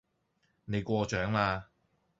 [0.65, 1.67] 你過獎啦